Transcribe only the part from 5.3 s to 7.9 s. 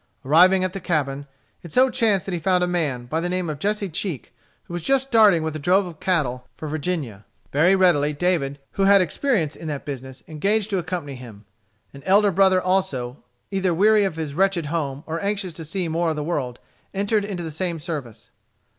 with a drove of cattle for Virginia. Very